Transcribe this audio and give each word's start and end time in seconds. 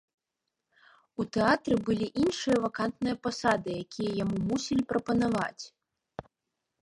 У 1.23 1.23
тэатры 1.35 1.75
былі 1.89 2.07
іншыя 2.23 2.57
вакантныя 2.63 3.15
пасады, 3.25 3.69
якія 3.83 4.11
яму 4.23 4.37
мусілі 4.49 4.83
прапанаваць. 4.95 5.63